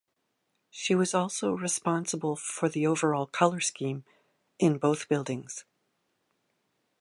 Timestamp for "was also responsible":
0.95-2.35